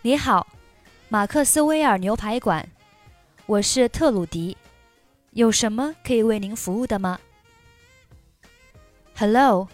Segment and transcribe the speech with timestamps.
[0.00, 0.46] 你好，
[1.10, 2.66] 马克斯威尔牛排馆。
[3.45, 4.55] 我是特鲁迪，
[5.31, 7.19] 有什么可以为您服务的吗？
[9.17, 9.67] Hello,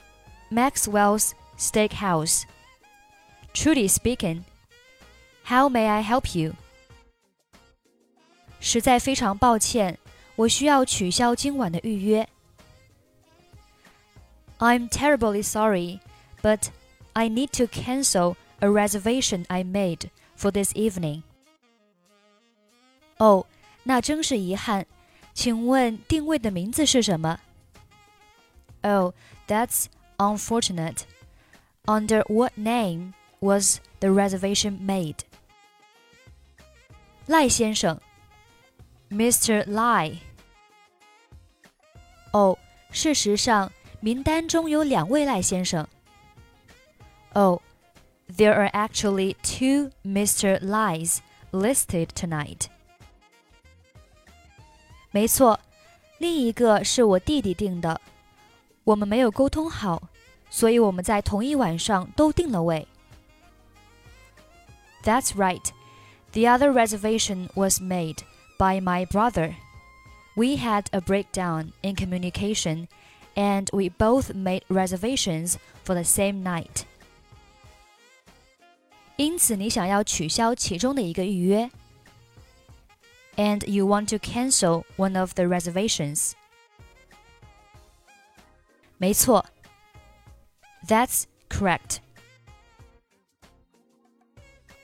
[0.52, 2.44] Maxwell's Steakhouse.
[3.54, 4.44] Trudy speaking.
[5.46, 6.54] How may I help you?
[8.60, 9.98] 实在非常抱歉，
[10.36, 12.28] 我需要取消今晚的预约。
[14.58, 16.00] I'm terribly sorry,
[16.42, 16.70] but
[17.14, 21.22] I need to cancel a reservation I made for this evening.
[23.18, 23.46] 哦。
[23.85, 24.87] 那真是遗憾。
[25.35, 27.41] 请问定位的名字是什么
[28.83, 29.15] ？Oh,
[29.47, 29.87] that's
[30.19, 31.05] unfortunate.
[31.87, 35.17] Under what name was the reservation made?
[37.27, 37.99] 赖先生
[39.11, 39.65] ，Mr.
[39.65, 40.19] Lai。
[42.33, 42.59] 哦，
[42.91, 45.89] 事实上，名单中有两位赖先生。
[47.33, 47.63] Oh, oh,
[48.29, 50.61] there are actually two Mr.
[50.61, 51.21] Lais
[51.53, 52.67] listed tonight.
[55.12, 55.60] 没错，
[56.20, 58.00] 另一个是我弟弟订的，
[58.84, 60.04] 我们没有沟通好，
[60.50, 62.88] 所以我们在同一晚上都订了位。
[65.04, 65.64] That's right.
[66.34, 68.18] The other reservation was made
[68.58, 69.56] by my brother.
[70.36, 72.88] We had a breakdown in communication,
[73.36, 76.84] and we both made reservations for the same night.
[79.16, 81.72] 因此，你想要取消其中的一个预约。
[83.42, 86.34] and you want to cancel one of the reservations.
[88.98, 89.46] 没错，
[90.88, 91.98] That's correct.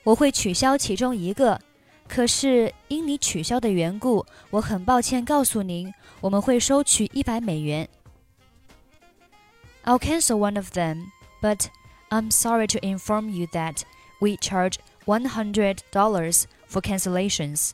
[0.03, 1.61] 我会取消其中一个，
[2.07, 7.89] 可是因你取消的缘故，我很抱歉告诉您，我们会收取一百美元。
[9.85, 11.07] I'll cancel one of them,
[11.41, 11.67] but
[12.09, 13.83] I'm sorry to inform you that
[14.19, 17.71] we charge $100 for cancellations.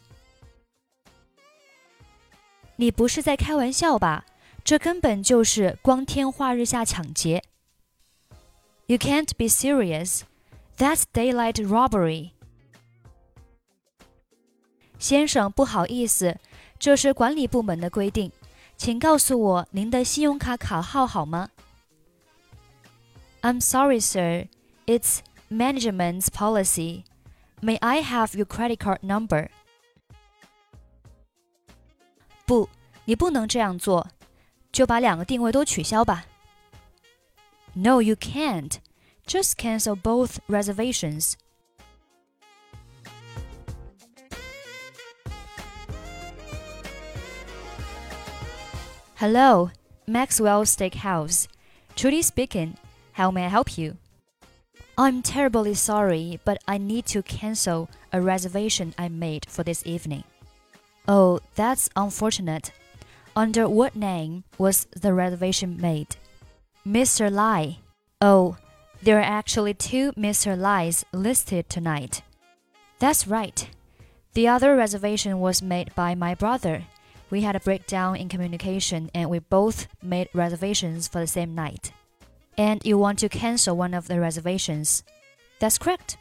[2.77, 4.25] 你不是在开玩笑吧？
[4.63, 7.43] 这根本就是光天化日下抢劫。
[8.87, 10.21] You can't be serious.
[10.77, 12.31] That's daylight robbery.
[14.97, 16.37] 先生，不好意思，
[16.77, 18.31] 这是管理部门的规定，
[18.77, 21.49] 请告诉我您的信用卡卡号好吗？
[23.41, 24.47] I'm sorry, sir.
[24.85, 25.19] It's
[25.49, 27.03] management's policy.
[27.61, 29.49] May I have your credit card number?
[32.45, 32.69] 不，
[33.05, 34.07] 你不能这样做，
[34.71, 36.25] 就把两个定位都取消吧。
[37.73, 38.77] No, you can't.
[39.27, 41.33] Just cancel both reservations.
[49.17, 49.69] Hello,
[50.07, 51.45] Maxwell Steakhouse.
[51.95, 52.75] Trudy speaking.
[53.13, 53.97] How may I help you?
[54.95, 60.23] I'm terribly sorry, but I need to cancel a reservation I made for this evening.
[61.06, 62.72] Oh, that's unfortunate.
[63.36, 66.16] Under what name was the reservation made?
[66.86, 67.30] Mr.
[67.30, 67.78] Lai.
[68.20, 68.56] Oh,
[69.02, 70.56] there are actually two Mr.
[70.56, 72.22] Lais listed tonight.
[72.98, 73.68] That's right.
[74.32, 76.84] The other reservation was made by my brother.
[77.28, 81.92] We had a breakdown in communication and we both made reservations for the same night.
[82.56, 85.02] And you want to cancel one of the reservations?
[85.58, 86.16] That's correct.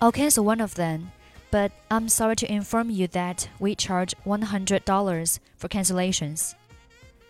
[0.00, 1.12] I'll cancel one of them
[1.50, 6.54] but I'm sorry to inform you that we charge $100 for cancellations.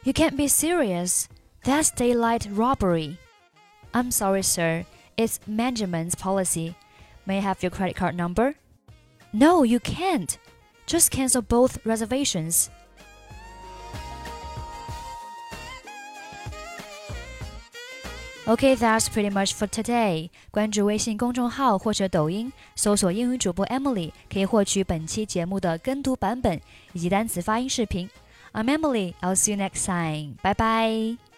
[0.05, 1.29] You can't be serious.
[1.65, 3.19] That's daylight robbery.
[3.93, 4.87] I'm sorry, sir.
[5.17, 6.77] It's management's policy.
[7.27, 8.55] May I have your credit card number?
[9.33, 10.39] No, you can't.
[10.87, 12.71] Just cancel both reservations.
[18.49, 20.31] Okay, that's pretty much for today.
[20.53, 26.61] 关注微信公众号或者抖音，搜索英语主播 Emily，可以获取本期节目的跟读版本
[26.93, 28.09] 以及单词发音视频。
[28.53, 29.15] I'm Emily.
[29.21, 30.37] I'll see you next time.
[30.43, 31.36] Bye bye.